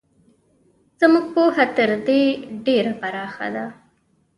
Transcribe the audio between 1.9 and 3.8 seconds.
دې ډېره پراخه ده.